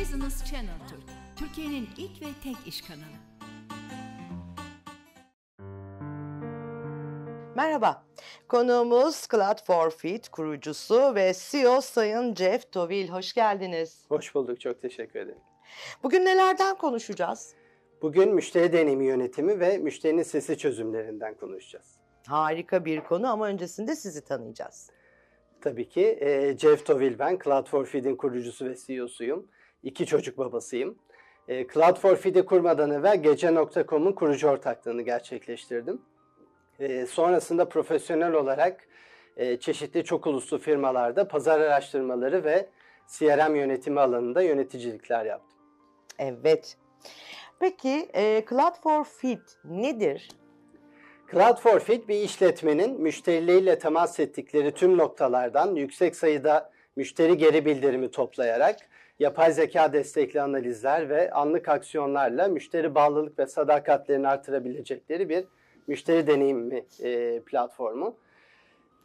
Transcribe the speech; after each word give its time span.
Business 0.00 0.44
Channel 0.50 0.78
Türk, 0.88 1.02
Türkiye'nin 1.36 1.88
ilk 1.96 2.22
ve 2.22 2.26
tek 2.44 2.56
iş 2.66 2.82
kanalı. 2.82 3.18
Merhaba, 7.56 8.04
konuğumuz 8.48 9.26
Cloud 9.30 9.64
for 9.66 9.90
Fit 9.90 10.28
kurucusu 10.28 11.14
ve 11.14 11.32
CEO 11.38 11.80
Sayın 11.80 12.34
Jeff 12.34 12.72
Tovil. 12.72 13.08
Hoş 13.08 13.32
geldiniz. 13.32 14.04
Hoş 14.08 14.34
bulduk, 14.34 14.60
çok 14.60 14.82
teşekkür 14.82 15.20
ederim. 15.20 15.40
Bugün 16.02 16.24
nelerden 16.24 16.78
konuşacağız? 16.78 17.54
Bugün 18.02 18.34
müşteri 18.34 18.72
deneyimi 18.72 19.06
yönetimi 19.06 19.60
ve 19.60 19.78
müşterinin 19.78 20.22
sesi 20.22 20.58
çözümlerinden 20.58 21.34
konuşacağız. 21.34 21.96
Harika 22.26 22.84
bir 22.84 23.00
konu 23.00 23.30
ama 23.30 23.46
öncesinde 23.46 23.96
sizi 23.96 24.24
tanıyacağız. 24.24 24.90
Tabii 25.60 25.88
ki 25.88 26.18
e, 26.20 26.58
Jeff 26.58 26.86
Tovil 26.86 27.18
ben, 27.18 27.38
Cloud 27.44 27.66
for 27.66 27.86
Feed'in 27.86 28.16
kurucusu 28.16 28.66
ve 28.66 28.74
CEO'suyum. 28.86 29.46
İki 29.82 30.06
çocuk 30.06 30.38
babasıyım. 30.38 30.98
E, 31.48 31.66
Cloud 31.66 31.96
for 31.96 32.16
Feed'i 32.16 32.44
kurmadan 32.44 32.90
evvel 32.90 33.22
Gece.com'un 33.22 34.12
kurucu 34.12 34.48
ortaklığını 34.48 35.02
gerçekleştirdim. 35.02 36.02
E, 36.80 37.06
sonrasında 37.06 37.68
profesyonel 37.68 38.32
olarak 38.32 38.88
e, 39.36 39.56
çeşitli 39.56 40.04
çok 40.04 40.26
uluslu 40.26 40.58
firmalarda 40.58 41.28
pazar 41.28 41.60
araştırmaları 41.60 42.44
ve 42.44 42.68
CRM 43.06 43.56
yönetimi 43.56 44.00
alanında 44.00 44.42
yöneticilikler 44.42 45.24
yaptım. 45.24 45.58
Evet. 46.18 46.76
Peki 47.60 48.08
e, 48.14 48.44
Cloud 48.48 48.74
for 48.82 49.04
Fit 49.04 49.58
nedir? 49.64 50.28
Cloud 51.32 51.56
for 51.56 51.80
Fit 51.80 52.08
bir 52.08 52.14
işletmenin 52.22 53.00
müşterileriyle 53.00 53.78
temas 53.78 54.20
ettikleri 54.20 54.74
tüm 54.74 54.98
noktalardan 54.98 55.74
yüksek 55.74 56.16
sayıda 56.16 56.70
müşteri 56.96 57.36
geri 57.36 57.64
bildirimi 57.64 58.10
toplayarak 58.10 58.76
yapay 59.18 59.52
zeka 59.52 59.92
destekli 59.92 60.40
analizler 60.40 61.08
ve 61.08 61.30
anlık 61.30 61.68
aksiyonlarla 61.68 62.48
müşteri 62.48 62.94
bağlılık 62.94 63.38
ve 63.38 63.46
sadakatlerini 63.46 64.28
artırabilecekleri 64.28 65.28
bir 65.28 65.44
müşteri 65.86 66.26
deneyimi 66.26 66.84
e, 67.02 67.40
platformu. 67.40 68.16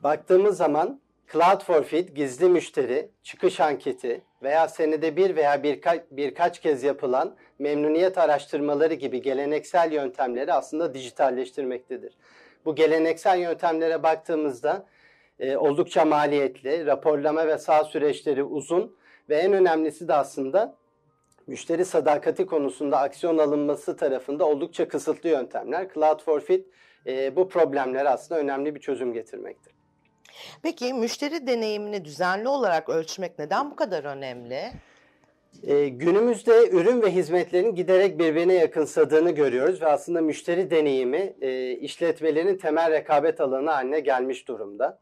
Baktığımız 0.03 0.57
zaman 0.57 1.01
Cloud 1.31 1.63
for 1.63 1.83
Fit 1.83 2.15
gizli 2.15 2.49
müşteri, 2.49 3.09
çıkış 3.23 3.59
anketi 3.59 4.21
veya 4.43 4.67
senede 4.67 5.15
bir 5.15 5.35
veya 5.35 5.63
birka, 5.63 6.05
birkaç 6.11 6.61
kez 6.61 6.83
yapılan 6.83 7.35
memnuniyet 7.59 8.17
araştırmaları 8.17 8.93
gibi 8.93 9.21
geleneksel 9.21 9.91
yöntemleri 9.91 10.53
aslında 10.53 10.93
dijitalleştirmektedir. 10.93 12.17
Bu 12.65 12.75
geleneksel 12.75 13.39
yöntemlere 13.39 14.03
baktığımızda 14.03 14.85
e, 15.39 15.57
oldukça 15.57 16.05
maliyetli, 16.05 16.85
raporlama 16.85 17.47
ve 17.47 17.57
sağ 17.57 17.83
süreçleri 17.83 18.43
uzun 18.43 18.95
ve 19.29 19.35
en 19.35 19.53
önemlisi 19.53 20.07
de 20.07 20.13
aslında 20.13 20.75
müşteri 21.47 21.85
sadakati 21.85 22.45
konusunda 22.45 22.99
aksiyon 22.99 23.37
alınması 23.37 23.97
tarafında 23.97 24.45
oldukça 24.45 24.87
kısıtlı 24.87 25.29
yöntemler. 25.29 25.93
Cloud 25.93 26.21
for 26.21 26.41
Fit 26.41 26.67
e, 27.07 27.35
bu 27.35 27.49
problemlere 27.49 28.09
aslında 28.09 28.41
önemli 28.41 28.75
bir 28.75 28.79
çözüm 28.79 29.13
getirmektir. 29.13 29.73
Peki 30.63 30.93
müşteri 30.93 31.47
deneyimini 31.47 32.05
düzenli 32.05 32.47
olarak 32.47 32.89
ölçmek 32.89 33.39
neden 33.39 33.71
bu 33.71 33.75
kadar 33.75 34.03
önemli? 34.03 34.71
Ee, 35.63 35.87
günümüzde 35.87 36.69
ürün 36.69 37.01
ve 37.01 37.11
hizmetlerin 37.11 37.75
giderek 37.75 38.19
birbirine 38.19 38.53
yakınsadığını 38.53 39.31
görüyoruz 39.31 39.81
ve 39.81 39.87
aslında 39.87 40.21
müşteri 40.21 40.71
deneyimi 40.71 41.33
e, 41.41 41.71
işletmelerin 41.71 42.57
temel 42.57 42.91
rekabet 42.91 43.41
alanı 43.41 43.69
haline 43.69 43.99
gelmiş 43.99 44.47
durumda. 44.47 44.99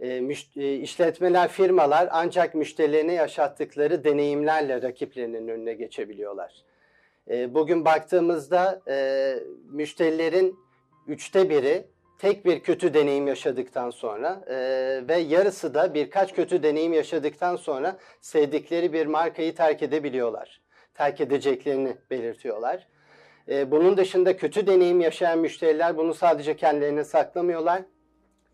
E, 0.00 0.08
e, 0.56 0.74
işletmeler, 0.74 1.48
firmalar 1.48 2.08
ancak 2.10 2.54
müşterilerine 2.54 3.12
yaşattıkları 3.12 4.04
deneyimlerle 4.04 4.82
rakiplerinin 4.82 5.48
önüne 5.48 5.74
geçebiliyorlar. 5.74 6.64
E, 7.30 7.54
bugün 7.54 7.84
baktığımızda 7.84 8.82
e, 8.88 9.34
müşterilerin 9.70 10.58
üçte 11.06 11.50
biri 11.50 11.84
tek 12.18 12.44
bir 12.44 12.60
kötü 12.60 12.94
deneyim 12.94 13.26
yaşadıktan 13.26 13.90
sonra 13.90 14.44
ve 15.08 15.16
yarısı 15.16 15.74
da 15.74 15.94
birkaç 15.94 16.34
kötü 16.34 16.62
deneyim 16.62 16.92
yaşadıktan 16.92 17.56
sonra 17.56 17.96
sevdikleri 18.20 18.92
bir 18.92 19.06
markayı 19.06 19.54
terk 19.54 19.82
edebiliyorlar. 19.82 20.60
Terk 20.94 21.20
edeceklerini 21.20 21.96
belirtiyorlar. 22.10 22.86
Bunun 23.48 23.96
dışında 23.96 24.36
kötü 24.36 24.66
deneyim 24.66 25.00
yaşayan 25.00 25.38
müşteriler 25.38 25.96
bunu 25.96 26.14
sadece 26.14 26.56
kendilerine 26.56 27.04
saklamıyorlar. 27.04 27.82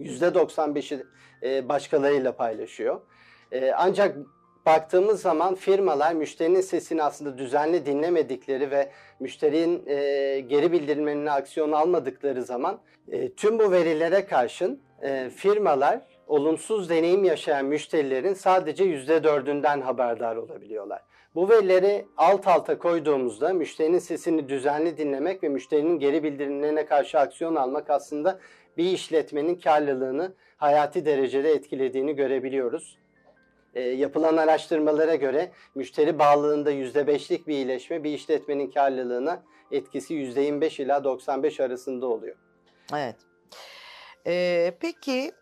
%95'i 0.01 1.07
e, 1.43 1.69
başkalarıyla 1.69 2.37
paylaşıyor. 2.37 3.01
E, 3.53 3.73
ancak 3.73 4.17
baktığımız 4.67 5.23
zaman 5.23 5.55
firmalar 5.55 6.13
müşterinin 6.13 6.61
sesini 6.61 7.03
aslında 7.03 7.39
düzenli 7.39 7.87
dinlemedikleri 7.87 8.71
ve 8.71 8.91
müşterinin 9.21 9.87
e, 9.87 10.41
geri 10.41 10.73
bildirimlerine 10.73 11.31
aksiyon 11.31 11.73
almadıkları 11.73 12.43
zaman 12.43 12.81
tüm 13.37 13.59
bu 13.59 13.73
verilere 13.73 14.27
karşın 14.27 14.81
firmalar 15.37 16.01
olumsuz 16.27 16.91
deneyim 16.91 17.25
yaşayan 17.25 17.65
müşterilerin 17.65 18.35
sadece 18.35 18.85
%4'ünden 18.85 19.81
haberdar 19.81 20.37
olabiliyorlar. 20.37 21.03
Bu 21.35 21.49
verileri 21.49 22.07
alt 22.17 22.49
alta 22.49 22.79
koyduğumuzda 22.79 23.53
müşterinin 23.53 23.99
sesini 23.99 24.49
düzenli 24.49 24.99
dinlemek 24.99 25.43
ve 25.43 25.49
müşterinin 25.49 25.99
geri 25.99 26.23
bildirimlerine 26.23 26.87
karşı 26.87 27.19
aksiyon 27.19 27.57
almak 27.57 27.91
aslında 27.91 28.39
bir 28.81 28.93
işletmenin 28.93 29.55
karlılığını 29.55 30.33
hayati 30.57 31.05
derecede 31.05 31.51
etkilediğini 31.53 32.15
görebiliyoruz. 32.15 32.99
E, 33.75 33.81
yapılan 33.81 34.37
araştırmalara 34.37 35.15
göre 35.15 35.51
müşteri 35.75 36.19
bağlılığında 36.19 36.73
%5'lik 36.73 37.47
bir 37.47 37.55
iyileşme 37.55 38.05
bir 38.05 38.13
işletmenin 38.13 38.71
karlılığına 38.71 39.43
etkisi 39.71 40.15
%25 40.15 40.83
ila 40.83 41.05
95 41.05 41.61
arasında 41.61 42.07
oluyor. 42.07 42.37
Evet. 42.95 43.17
Ee, 44.27 44.75
peki 44.81 45.33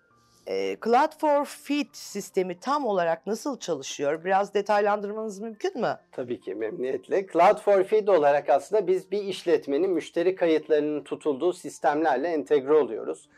e, 0.49 0.77
Cloud 0.85 1.19
for 1.19 1.45
Fit 1.45 1.97
sistemi 1.97 2.61
tam 2.61 2.87
olarak 2.87 3.27
nasıl 3.27 3.59
çalışıyor? 3.59 4.25
Biraz 4.25 4.55
detaylandırmanız 4.55 5.41
mümkün 5.41 5.81
mü? 5.81 5.99
Tabii 6.13 6.41
ki 6.41 6.55
memnuniyetle. 6.55 7.27
Cloud 7.27 7.59
for 7.59 7.85
Fit 7.85 8.09
olarak 8.09 8.49
aslında 8.49 8.87
biz 8.87 9.11
bir 9.11 9.25
işletmenin 9.25 9.91
müşteri 9.91 10.35
kayıtlarının 10.35 11.05
tutulduğu 11.05 11.53
sistemlerle 11.53 12.29
entegre 12.29 12.73
oluyoruz. 12.73 13.29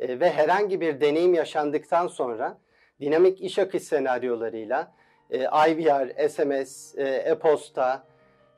E, 0.00 0.20
ve 0.20 0.30
herhangi 0.30 0.80
bir 0.80 1.00
deneyim 1.00 1.34
yaşandıktan 1.34 2.06
sonra 2.06 2.58
dinamik 3.00 3.40
iş 3.40 3.58
akış 3.58 3.82
senaryolarıyla 3.82 4.92
e, 5.30 5.38
IVR, 5.42 6.28
SMS, 6.28 6.94
e, 6.98 7.04
e-posta, 7.04 8.06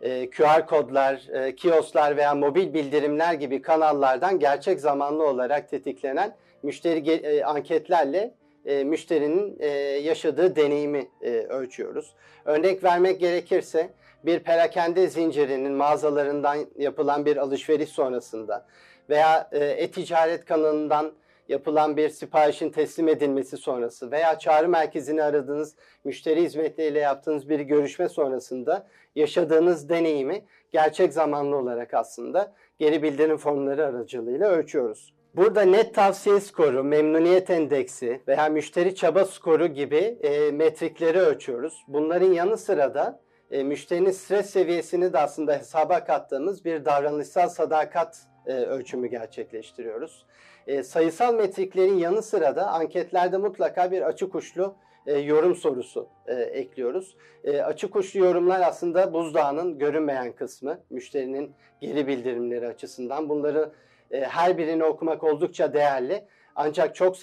e, 0.01 0.31
QR 0.31 0.67
kodlar, 0.67 1.29
e, 1.33 1.57
kioslar 1.57 2.17
veya 2.17 2.35
mobil 2.35 2.75
bildirimler 2.75 3.35
gibi 3.35 3.63
kanallardan 3.63 4.39
gerçek 4.39 4.81
zamanlı 4.81 5.27
olarak 5.27 5.69
tetiklenen 5.69 6.37
müşteri 6.63 7.11
e, 7.11 7.45
anketlerle 7.45 8.35
e, 8.67 8.85
müşterinin 8.85 9.57
e, 9.61 9.69
yaşadığı 10.03 10.57
deneyimi 10.57 11.09
e, 11.23 11.31
ölçüyoruz. 11.31 12.15
Örnek 12.45 12.85
vermek 12.85 13.21
gerekirse 13.21 13.91
bir 14.25 14.39
perakende 14.39 15.09
zincirinin 15.09 15.73
mağazalarından 15.73 16.59
yapılan 16.79 17.27
bir 17.27 17.37
alışveriş 17.37 17.89
sonrasında 17.89 18.67
veya 19.11 19.49
e, 19.53 19.65
e-ticaret 19.65 20.45
kanalından 20.45 21.13
yapılan 21.49 21.97
bir 21.97 22.09
siparişin 22.09 22.71
teslim 22.71 23.09
edilmesi 23.09 23.57
sonrası 23.57 24.11
veya 24.11 24.39
çağrı 24.39 24.69
merkezini 24.69 25.23
aradığınız 25.23 25.75
müşteri 26.05 26.43
hizmetleriyle 26.43 26.99
yaptığınız 26.99 27.49
bir 27.49 27.61
görüşme 27.61 28.09
sonrasında 28.09 28.87
yaşadığınız 29.17 29.89
deneyimi 29.89 30.45
gerçek 30.73 31.13
zamanlı 31.13 31.57
olarak 31.57 31.95
aslında 31.95 32.53
geri 32.79 33.03
bildirim 33.03 33.37
formları 33.37 33.87
aracılığıyla 33.87 34.49
ölçüyoruz. 34.49 35.18
Burada 35.39 35.63
net 35.63 35.95
tavsiye 35.95 36.41
skoru, 36.41 36.85
memnuniyet 36.85 37.51
endeksi 37.51 38.21
veya 38.29 38.49
müşteri 38.49 38.95
çaba 38.95 39.25
skoru 39.25 39.67
gibi 39.67 40.19
e, 40.23 40.51
metrikleri 40.51 41.19
ölçüyoruz. 41.19 41.85
Bunların 41.89 42.33
yanı 42.33 42.57
sıra 42.57 42.95
da 42.95 43.21
e, 43.51 43.63
müşterinin 43.63 44.11
stres 44.11 44.51
seviyesini 44.51 45.13
de 45.13 45.19
aslında 45.19 45.53
hesaba 45.53 46.05
kattığımız 46.05 46.65
bir 46.65 46.85
davranışsal 46.85 47.49
sadakat 47.49 48.19
e, 48.47 48.53
ölçümü 48.53 49.07
gerçekleştiriyoruz. 49.07 50.27
E, 50.67 50.83
sayısal 50.83 51.35
metriklerin 51.35 51.99
yanı 51.99 52.23
sıra 52.23 52.57
da 52.57 52.67
anketlerde 52.67 53.37
mutlaka 53.37 53.91
bir 53.91 54.03
açık 54.03 54.35
uçlu 54.35 54.75
e, 55.07 55.19
yorum 55.19 55.55
sorusu 55.55 56.09
e, 56.27 56.35
ekliyoruz. 56.35 57.17
E, 57.45 57.61
açık 57.61 57.97
uçlu 57.97 58.21
yorumlar 58.21 58.61
aslında 58.61 59.13
buzdağının 59.13 59.79
görünmeyen 59.79 60.33
kısmı, 60.33 60.81
müşterinin 60.91 61.53
geri 61.81 62.07
bildirimleri 62.07 62.67
açısından. 62.67 63.29
Bunları 63.29 63.73
e, 64.11 64.21
her 64.21 64.59
birini 64.59 64.85
okumak 64.85 65.25
oldukça 65.25 65.75
değerli. 65.75 66.25
Ancak 66.57 66.95
çok 66.95 67.17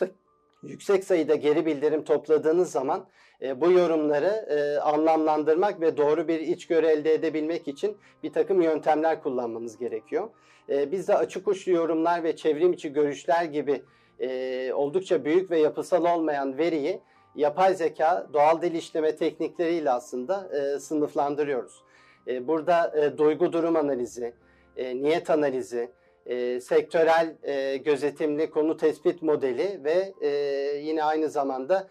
yüksek 0.63 1.03
sayıda 1.03 1.35
geri 1.35 1.65
bildirim 1.65 2.03
topladığınız 2.03 2.71
zaman 2.71 3.07
e, 3.41 3.61
bu 3.61 3.71
yorumları 3.71 4.45
e, 4.49 4.79
anlamlandırmak 4.79 5.81
ve 5.81 5.97
doğru 5.97 6.27
bir 6.27 6.39
içgörü 6.39 6.85
elde 6.85 7.13
edebilmek 7.13 7.67
için 7.67 7.97
bir 8.23 8.33
takım 8.33 8.61
yöntemler 8.61 9.23
kullanmanız 9.23 9.77
gerekiyor. 9.77 10.29
E, 10.69 10.91
biz 10.91 11.07
de 11.07 11.15
açık 11.15 11.47
uçlu 11.47 11.71
yorumlar 11.71 12.23
ve 12.23 12.35
çevrim 12.35 12.73
içi 12.73 12.93
görüşler 12.93 13.43
gibi 13.43 13.81
e, 14.19 14.73
oldukça 14.73 15.25
büyük 15.25 15.51
ve 15.51 15.59
yapısal 15.59 16.05
olmayan 16.05 16.57
veriyi 16.57 17.01
yapay 17.35 17.75
zeka, 17.75 18.27
doğal 18.33 18.61
dil 18.61 18.73
işleme 18.73 19.15
teknikleriyle 19.15 19.91
aslında 19.91 20.49
e, 20.57 20.79
sınıflandırıyoruz. 20.79 21.83
E, 22.27 22.47
burada 22.47 23.01
e, 23.01 23.17
duygu 23.17 23.53
durum 23.53 23.75
analizi, 23.75 24.33
e, 24.77 24.95
niyet 24.95 25.29
analizi, 25.29 25.91
e, 26.25 26.59
sektörel 26.59 27.35
e, 27.43 27.77
gözetimli 27.77 28.49
konu 28.49 28.77
tespit 28.77 29.21
modeli 29.21 29.79
ve 29.83 30.13
e, 30.21 30.29
yine 30.77 31.03
aynı 31.03 31.29
zamanda 31.29 31.87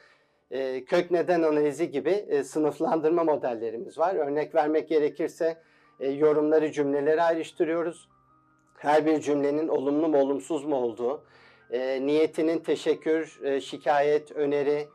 e, 0.50 0.84
kök 0.84 1.10
neden 1.10 1.42
analizi 1.42 1.90
gibi 1.90 2.10
e, 2.10 2.44
sınıflandırma 2.44 3.25
modellerimiz 3.25 3.98
var. 3.98 4.14
Örnek 4.14 4.54
vermek 4.54 4.88
gerekirse 4.88 5.58
e, 6.00 6.10
yorumları 6.10 6.72
cümleleri 6.72 7.22
ayrıştırıyoruz. 7.22 8.08
Her 8.78 9.06
bir 9.06 9.20
cümlenin 9.20 9.69
olumlu 9.69 10.08
mu 10.08 10.19
olumsuz 10.19 10.64
mu 10.64 10.76
olduğu, 10.76 11.25
e, 11.70 12.06
niyetinin 12.06 12.58
teşekkür, 12.58 13.40
e, 13.44 13.60
şikayet, 13.60 14.32
öneri, 14.32 14.88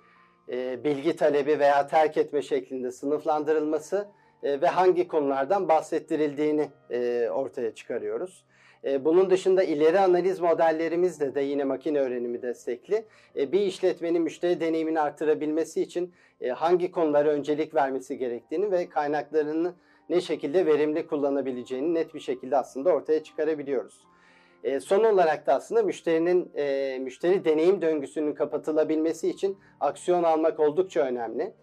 e, 0.50 0.84
bilgi 0.84 1.16
talebi 1.16 1.60
veya 1.60 1.88
terk 1.88 2.18
etme 2.18 2.42
şeklinde 2.42 2.92
sınıflandırılması 2.92 4.08
e, 4.44 4.62
ve 4.62 4.68
hangi 4.68 5.08
konulardan 5.08 5.70
bahsettirildiğini 5.70 6.70
e, 6.92 7.30
ortaya 7.30 7.76
çıkarıyoruz. 7.76 8.46
E, 8.84 9.06
bunun 9.06 9.30
dışında 9.30 9.64
ileri 9.64 10.00
analiz 10.00 10.40
modellerimizde 10.40 11.36
de 11.36 11.42
yine 11.42 11.64
makine 11.64 12.00
öğrenimi 12.00 12.42
destekli. 12.42 13.06
E, 13.36 13.52
bir 13.52 13.60
işletmenin 13.60 14.22
müşteri 14.22 14.60
deneyimini 14.60 15.00
artırabilmesi 15.00 15.82
için 15.82 16.14
e, 16.42 16.50
hangi 16.50 16.92
konulara 16.92 17.30
öncelik 17.30 17.76
vermesi 17.76 18.18
gerektiğini 18.18 18.72
ve 18.72 18.90
kaynaklarını 18.90 19.74
ne 20.10 20.22
şekilde 20.22 20.66
verimli 20.66 21.08
kullanabileceğini 21.08 21.94
net 21.94 22.14
bir 22.14 22.20
şekilde 22.20 22.58
aslında 22.58 22.94
ortaya 22.94 23.24
çıkarabiliyoruz. 23.24 24.10
Son 24.80 25.04
olarak 25.04 25.48
da 25.48 25.54
aslında 25.54 25.84
müşterinin 25.84 26.52
müşteri 27.02 27.46
deneyim 27.46 27.82
döngüsünün 27.82 28.34
kapatılabilmesi 28.34 29.30
için 29.30 29.58
aksiyon 29.80 30.24
almak 30.24 30.60
oldukça 30.60 31.02
önemli. 31.02 31.54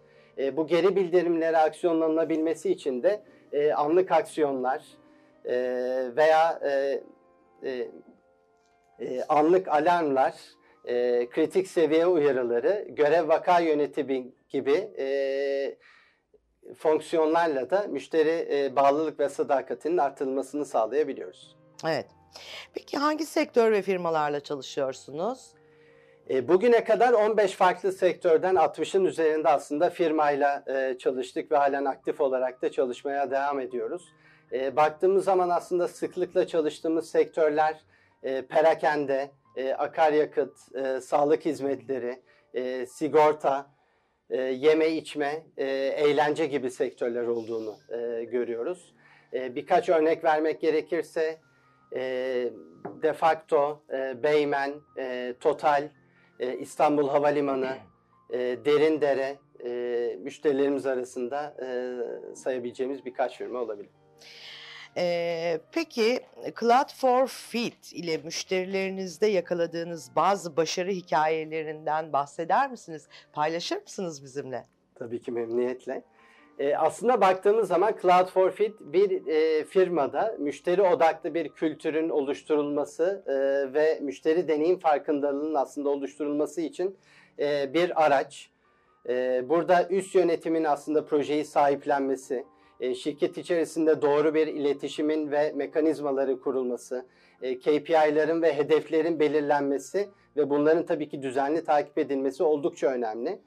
Bu 0.53 0.67
geri 0.67 0.95
bildirimlere 0.95 1.57
aksiyonlanabilmesi 1.57 2.71
için 2.71 3.03
de 3.03 3.21
anlık 3.75 4.11
aksiyonlar 4.11 4.83
e, 5.47 5.55
veya 6.15 6.59
e, 6.63 7.03
e, 7.63 7.91
e, 8.99 9.23
anlık 9.23 9.67
alarmlar, 9.67 10.33
e, 10.85 11.29
kritik 11.29 11.67
seviye 11.67 12.07
uyarıları, 12.07 12.85
görev 12.89 13.27
vaka 13.27 13.59
yönetimi 13.59 14.31
gibi 14.49 14.91
e, 14.99 15.77
fonksiyonlarla 16.77 17.69
da 17.69 17.87
müşteri 17.87 18.47
e, 18.51 18.75
bağlılık 18.75 19.19
ve 19.19 19.29
sadakatinin 19.29 19.97
artırılmasını 19.97 20.65
sağlayabiliyoruz. 20.65 21.57
Evet. 21.85 22.05
Peki 22.73 22.97
hangi 22.97 23.25
sektör 23.25 23.71
ve 23.71 23.81
firmalarla 23.81 24.39
çalışıyorsunuz? 24.39 25.53
E, 26.29 26.47
bugüne 26.47 26.83
kadar 26.83 27.13
15 27.13 27.51
farklı 27.51 27.91
sektörden 27.91 28.55
60'ın 28.55 29.05
üzerinde 29.05 29.49
aslında 29.49 29.89
firmayla 29.89 30.63
e, 30.67 30.97
çalıştık 30.97 31.51
ve 31.51 31.57
halen 31.57 31.85
aktif 31.85 32.21
olarak 32.21 32.61
da 32.61 32.71
çalışmaya 32.71 33.31
devam 33.31 33.59
ediyoruz. 33.59 34.13
E, 34.53 34.75
baktığımız 34.75 35.25
zaman 35.25 35.49
aslında 35.49 35.87
sıklıkla 35.87 36.47
çalıştığımız 36.47 37.09
sektörler 37.09 37.81
e, 38.23 38.41
perakende, 38.41 39.31
e, 39.55 39.73
akaryakıt, 39.73 40.75
e, 40.75 41.01
sağlık 41.01 41.45
hizmetleri, 41.45 42.21
e, 42.53 42.85
sigorta, 42.85 43.71
e, 44.29 44.41
yeme 44.41 44.89
içme, 44.89 45.43
e, 45.57 45.65
eğlence 45.97 46.45
gibi 46.45 46.71
sektörler 46.71 47.27
olduğunu 47.27 47.77
e, 47.89 48.23
görüyoruz. 48.23 48.93
E, 49.33 49.55
birkaç 49.55 49.89
örnek 49.89 50.23
vermek 50.23 50.61
gerekirse 50.61 51.37
e, 51.95 52.01
de 53.01 53.13
facto, 53.13 53.83
e, 53.93 54.23
Beymen, 54.23 54.73
e, 54.97 55.33
Total, 55.39 55.89
e, 56.39 56.57
İstanbul 56.57 57.09
Havalimanı, 57.09 57.75
e, 58.29 58.37
Derindere 58.39 59.37
e, 59.65 60.15
müşterilerimiz 60.23 60.85
arasında 60.85 61.55
e, 61.61 61.95
sayabileceğimiz 62.35 63.05
birkaç 63.05 63.37
firma 63.37 63.59
olabilir. 63.59 63.89
Ee, 64.97 65.59
peki 65.71 66.19
Cloud 66.59 66.93
for 66.95 67.27
Fit 67.27 67.93
ile 67.93 68.17
müşterilerinizde 68.17 69.27
yakaladığınız 69.27 70.11
bazı 70.15 70.57
başarı 70.57 70.91
hikayelerinden 70.91 72.13
bahseder 72.13 72.71
misiniz? 72.71 73.07
Paylaşır 73.33 73.81
mısınız 73.81 74.23
bizimle? 74.23 74.65
Tabii 74.95 75.21
ki 75.21 75.31
memnuniyetle. 75.31 76.03
E, 76.59 76.75
aslında 76.75 77.21
baktığımız 77.21 77.67
zaman 77.67 77.95
Cloud 78.01 78.27
for 78.27 78.51
Fit 78.51 78.73
bir 78.79 79.27
e, 79.27 79.63
firmada 79.63 80.35
müşteri 80.39 80.81
odaklı 80.81 81.33
bir 81.33 81.49
kültürün 81.49 82.09
oluşturulması 82.09 83.23
e, 83.27 83.33
ve 83.73 83.99
müşteri 84.01 84.47
deneyim 84.47 84.79
farkındalığının 84.79 85.55
aslında 85.55 85.89
oluşturulması 85.89 86.61
için 86.61 86.97
e, 87.39 87.73
bir 87.73 88.05
araç. 88.05 88.49
E, 89.09 89.43
burada 89.49 89.87
üst 89.89 90.15
yönetimin 90.15 90.63
aslında 90.63 91.05
projeyi 91.05 91.45
sahiplenmesi, 91.45 92.45
e, 92.79 92.95
şirket 92.95 93.37
içerisinde 93.37 94.01
doğru 94.01 94.33
bir 94.33 94.47
iletişimin 94.47 95.31
ve 95.31 95.51
mekanizmaları 95.55 96.39
kurulması, 96.39 97.05
e, 97.41 97.59
KPI'ların 97.59 98.41
ve 98.41 98.57
hedeflerin 98.57 99.19
belirlenmesi 99.19 100.09
ve 100.37 100.49
bunların 100.49 100.85
tabii 100.85 101.09
ki 101.09 101.21
düzenli 101.21 101.63
takip 101.63 101.97
edilmesi 101.97 102.43
oldukça 102.43 102.87
önemli. 102.87 103.39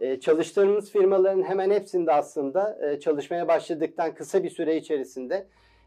E, 0.00 0.20
çalıştığımız 0.20 0.90
firmaların 0.90 1.42
hemen 1.42 1.70
hepsinde 1.70 2.12
aslında 2.12 2.78
e, 2.88 3.00
çalışmaya 3.00 3.48
başladıktan 3.48 4.14
kısa 4.14 4.42
bir 4.42 4.50
süre 4.50 4.76
içerisinde 4.76 5.46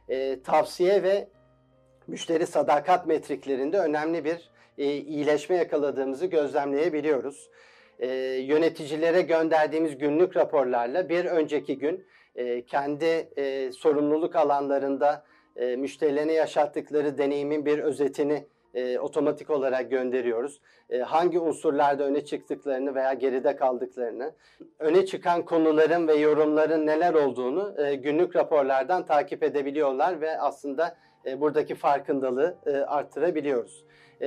e, 0.09 0.41
tavsiye 0.41 1.03
ve 1.03 1.27
müşteri 2.07 2.47
sadakat 2.47 3.07
metriklerinde 3.07 3.79
önemli 3.79 4.25
bir 4.25 4.49
iyileşme 4.77 5.55
yakaladığımızı 5.55 6.25
gözlemleyebiliyoruz. 6.25 7.49
Yöneticilere 8.39 9.21
gönderdiğimiz 9.21 9.97
günlük 9.97 10.37
raporlarla 10.37 11.09
bir 11.09 11.25
önceki 11.25 11.77
gün 11.77 12.05
e, 12.37 12.65
kendi 12.65 13.29
e, 13.37 13.71
sorumluluk 13.71 14.35
alanlarında 14.35 15.23
e, 15.55 15.75
müşterilerine 15.75 16.33
yaşattıkları 16.33 17.17
deneyimin 17.17 17.65
bir 17.65 17.79
özetini 17.79 18.45
e, 18.73 18.99
otomatik 18.99 19.49
olarak 19.49 19.91
gönderiyoruz. 19.91 20.61
Hangi 21.05 21.39
unsurlarda 21.39 22.03
öne 22.03 22.25
çıktıklarını 22.25 22.95
veya 22.95 23.13
geride 23.13 23.55
kaldıklarını, 23.55 24.31
öne 24.79 25.05
çıkan 25.05 25.45
konuların 25.45 26.07
ve 26.07 26.13
yorumların 26.13 26.87
neler 26.87 27.13
olduğunu 27.13 27.75
günlük 28.03 28.35
raporlardan 28.35 29.05
takip 29.05 29.43
edebiliyorlar 29.43 30.21
ve 30.21 30.39
aslında 30.39 30.95
buradaki 31.37 31.75
farkındalığı 31.75 32.57
e, 32.65 32.71
arttırabiliyoruz. 32.71 33.85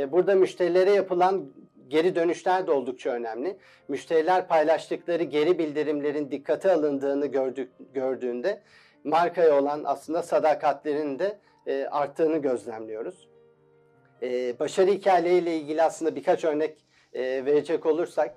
Burada 0.08 0.34
müşterilere 0.34 0.90
yapılan 0.90 1.52
geri 1.90 2.14
dönüşler 2.14 2.66
de 2.66 2.70
oldukça 2.70 3.10
önemli. 3.10 3.56
Müşteriler 3.88 4.48
paylaştıkları 4.48 5.22
geri 5.22 5.58
bildirimlerin 5.58 6.31
dikkate 6.31 6.72
alındığını 6.72 7.26
gördük, 7.26 7.72
gördüğünde 7.94 8.62
markaya 9.05 9.58
olan 9.60 9.82
aslında 9.84 10.22
sadakatlerinin 10.22 11.19
de 11.19 11.38
e, 11.67 11.86
arttığını 11.91 12.38
gözlemliyoruz. 12.38 13.29
E, 14.22 14.58
başarı 14.58 14.91
hikayeleriyle 14.91 15.56
ilgili 15.56 15.82
aslında 15.82 16.17
birkaç 16.17 16.44
örnek 16.44 16.79
e, 17.12 17.44
verecek 17.44 17.86
olursak 17.86 18.34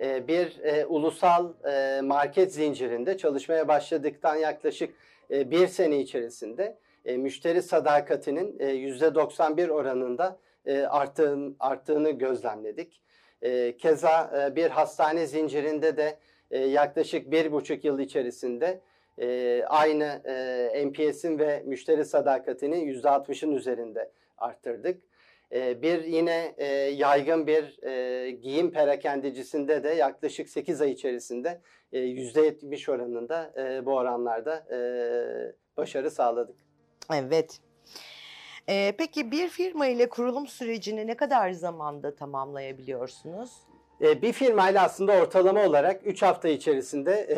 e, 0.00 0.28
bir 0.28 0.60
e, 0.62 0.86
ulusal 0.86 1.52
e, 1.64 2.00
market 2.00 2.54
zincirinde 2.54 3.18
çalışmaya 3.18 3.68
başladıktan 3.68 4.36
yaklaşık 4.36 4.94
e, 5.30 5.50
bir 5.50 5.66
sene 5.66 6.00
içerisinde 6.00 6.78
e, 7.04 7.16
müşteri 7.16 7.62
sadakatinin 7.62 8.56
e, 8.58 8.64
%91 8.64 9.70
oranında 9.70 10.38
e, 10.66 10.80
arttığın, 10.80 11.56
arttığını 11.60 12.10
gözlemledik. 12.10 13.02
E, 13.42 13.76
keza 13.76 14.46
e, 14.50 14.56
bir 14.56 14.70
hastane 14.70 15.26
zincirinde 15.26 15.96
de 15.96 16.18
e, 16.50 16.58
yaklaşık 16.58 17.30
bir 17.30 17.52
buçuk 17.52 17.84
yıl 17.84 17.98
içerisinde 17.98 18.80
aynı 19.66 20.22
e, 20.24 20.86
NPS'in 20.86 21.38
ve 21.38 21.62
müşteri 21.66 22.04
sadakatini 22.04 22.76
%60'ın 22.76 23.52
üzerinde 23.52 24.10
arttırdık. 24.38 25.02
Bir 25.52 26.04
yine 26.04 26.54
yaygın 26.92 27.46
bir 27.46 27.78
giyim 28.30 28.70
perakendecisinde 28.70 29.84
de 29.84 29.88
yaklaşık 29.88 30.48
8 30.48 30.80
ay 30.80 30.90
içerisinde 30.90 31.60
e, 31.92 31.98
%70 31.98 32.90
oranında 32.90 33.52
bu 33.86 33.94
oranlarda 33.94 34.66
başarı 35.76 36.10
sağladık. 36.10 36.56
Evet. 37.14 37.60
Ee, 38.68 38.92
peki 38.98 39.30
bir 39.30 39.48
firma 39.48 39.86
ile 39.86 40.08
kurulum 40.08 40.46
sürecini 40.46 41.06
ne 41.06 41.16
kadar 41.16 41.50
zamanda 41.50 42.14
tamamlayabiliyorsunuz? 42.14 43.50
E, 44.00 44.22
bir 44.22 44.32
firmayla 44.32 44.82
aslında 44.84 45.12
ortalama 45.12 45.64
olarak 45.66 46.06
3 46.06 46.22
hafta 46.22 46.48
içerisinde 46.48 47.12
e, 47.12 47.36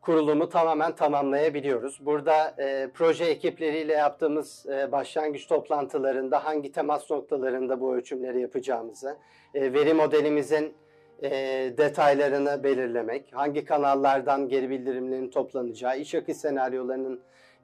kurulumu 0.00 0.48
tamamen 0.48 0.94
tamamlayabiliyoruz. 0.94 2.06
Burada 2.06 2.54
e, 2.58 2.88
proje 2.94 3.24
ekipleriyle 3.24 3.92
yaptığımız 3.92 4.66
e, 4.66 4.92
başlangıç 4.92 5.46
toplantılarında 5.46 6.44
hangi 6.44 6.72
temas 6.72 7.10
noktalarında 7.10 7.80
bu 7.80 7.94
ölçümleri 7.94 8.40
yapacağımızı, 8.40 9.16
e, 9.54 9.72
veri 9.72 9.94
modelimizin 9.94 10.74
e, 11.22 11.30
detaylarını 11.78 12.64
belirlemek, 12.64 13.28
hangi 13.32 13.64
kanallardan 13.64 14.48
geri 14.48 14.70
bildirimlerin 14.70 15.30
toplanacağı, 15.30 15.98
iş 15.98 16.14
akış 16.14 16.36
senaryolarının 16.36 17.20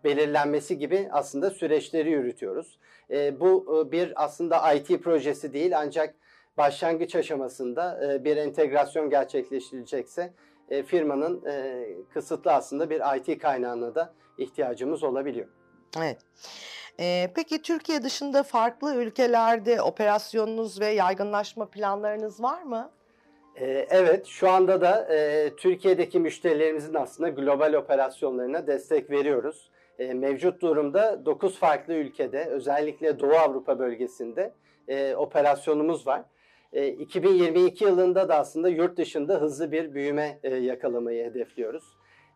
belirlenmesi 0.06 0.78
gibi 0.78 1.08
aslında 1.12 1.50
süreçleri 1.50 2.10
yürütüyoruz. 2.10 2.78
E, 3.10 3.40
bu 3.40 3.84
e, 3.88 3.92
bir 3.92 4.25
aslında 4.25 4.72
IT 4.72 5.02
projesi 5.02 5.52
değil 5.52 5.78
ancak 5.78 6.14
başlangıç 6.58 7.16
aşamasında 7.16 8.12
e, 8.12 8.25
bir 8.25 8.36
entegrasyon 8.36 9.10
gerçekleştirilecekse 9.10 10.32
e, 10.70 10.82
firmanın 10.82 11.44
e, 11.46 11.86
kısıtlı 12.14 12.52
aslında 12.52 12.90
bir 12.90 13.16
IT 13.16 13.42
kaynağına 13.42 13.94
da 13.94 14.14
ihtiyacımız 14.38 15.02
olabiliyor. 15.02 15.46
Evet. 15.98 16.18
Ee, 17.00 17.30
peki 17.34 17.62
Türkiye 17.62 18.02
dışında 18.02 18.42
farklı 18.42 18.94
ülkelerde 18.94 19.82
operasyonunuz 19.82 20.80
ve 20.80 20.86
yaygınlaşma 20.86 21.66
planlarınız 21.66 22.42
var 22.42 22.62
mı? 22.62 22.90
Ee, 23.56 23.86
Evet, 23.90 24.26
şu 24.26 24.50
anda 24.50 24.80
da 24.80 25.14
e, 25.14 25.50
Türkiye'deki 25.56 26.20
müşterilerimizin 26.20 26.94
aslında 26.94 27.28
global 27.28 27.72
operasyonlarına 27.72 28.66
destek 28.66 29.10
veriyoruz. 29.10 29.70
E, 29.98 30.14
mevcut 30.14 30.62
durumda 30.62 31.26
9 31.26 31.58
farklı 31.58 31.94
ülkede, 31.94 32.44
özellikle 32.44 33.18
Doğu 33.20 33.34
Avrupa 33.34 33.78
bölgesinde 33.78 34.52
e, 34.88 35.14
operasyonumuz 35.14 36.06
var. 36.06 36.22
E, 36.72 36.88
2022 36.88 37.84
yılında 37.84 38.28
da 38.28 38.38
aslında 38.38 38.68
yurt 38.68 38.96
dışında 38.96 39.40
hızlı 39.40 39.72
bir 39.72 39.94
büyüme 39.94 40.38
e, 40.42 40.54
yakalamayı 40.54 41.24
hedefliyoruz. 41.24 41.84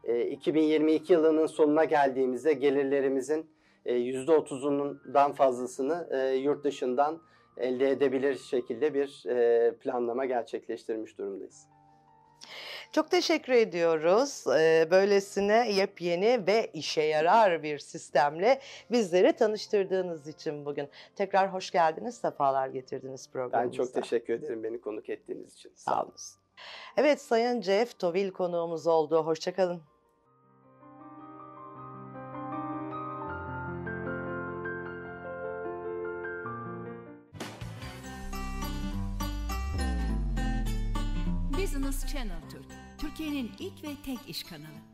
E, 0.05 0.27
2022 0.27 1.13
yılının 1.13 1.47
sonuna 1.47 1.85
geldiğimizde 1.85 2.53
gelirlerimizin 2.53 3.51
e, 3.87 3.95
%30'undan 3.95 5.33
fazlasını 5.33 6.09
e, 6.11 6.35
yurt 6.35 6.65
dışından 6.65 7.21
elde 7.57 7.91
edebilir 7.91 8.35
şekilde 8.35 8.95
bir 8.95 9.27
e, 9.29 9.75
planlama 9.75 10.25
gerçekleştirmiş 10.25 11.19
durumdayız. 11.19 11.67
Çok 12.93 13.11
teşekkür 13.11 13.53
ediyoruz. 13.53 14.45
Ee, 14.47 14.89
böylesine 14.91 15.71
yepyeni 15.73 16.47
ve 16.47 16.71
işe 16.75 17.03
yarar 17.03 17.63
bir 17.63 17.79
sistemle 17.79 18.61
bizleri 18.91 19.33
tanıştırdığınız 19.33 20.27
için 20.29 20.65
bugün. 20.67 20.89
Tekrar 21.17 21.53
hoş 21.53 21.71
geldiniz, 21.71 22.15
sefalar 22.15 22.69
getirdiniz 22.69 23.27
Ben 23.27 23.33
programımıza. 23.33 23.77
çok 23.77 23.95
teşekkür 23.95 24.35
ederim 24.35 24.63
beni 24.65 24.81
konuk 24.81 25.11
ettiğiniz 25.11 25.55
için. 25.55 25.73
Sağ 25.75 26.03
olun. 26.03 26.15
Evet 26.97 27.21
Sayın 27.23 27.63
Jeff 27.63 27.99
Tovil 27.99 28.31
konuğumuz 28.31 28.87
oldu. 28.87 29.27
Hoşçakalın. 29.27 29.83
Business 41.51 42.07
Channel 42.07 42.41
Türkiye'nin 43.01 43.51
ilk 43.59 43.85
ve 43.85 43.89
tek 44.05 44.19
iş 44.29 44.43
kanalı. 44.43 44.90